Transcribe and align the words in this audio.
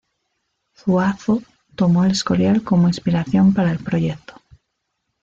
Zuazo 0.75 1.43
tomó 1.75 2.01
al 2.01 2.09
Escorial 2.09 2.63
como 2.63 2.87
inspiración 2.87 3.53
para 3.53 3.69
el 3.71 3.77
proyecto. 3.77 4.33